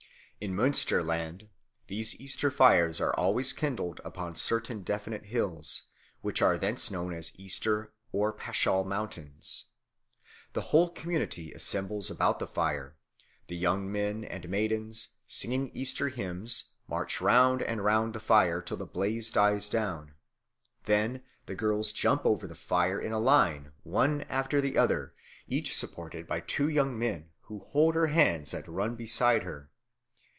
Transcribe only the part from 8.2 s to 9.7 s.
Paschal Mountains.